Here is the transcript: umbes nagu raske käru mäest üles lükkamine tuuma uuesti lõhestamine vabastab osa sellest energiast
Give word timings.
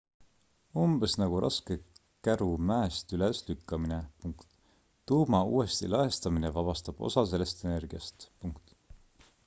umbes 0.83 1.11
nagu 1.23 1.41
raske 1.43 1.75
käru 2.27 2.47
mäest 2.69 3.13
üles 3.17 3.41
lükkamine 3.49 3.99
tuuma 5.11 5.41
uuesti 5.57 5.89
lõhestamine 5.97 6.53
vabastab 6.57 7.05
osa 7.11 7.25
sellest 7.33 7.61
energiast 7.69 8.27